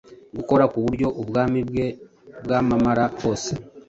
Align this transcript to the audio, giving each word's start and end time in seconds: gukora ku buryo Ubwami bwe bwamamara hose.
gukora 0.37 0.63
ku 0.71 0.77
buryo 0.83 1.07
Ubwami 1.21 1.59
bwe 1.69 1.85
bwamamara 2.43 3.03
hose. 3.21 3.51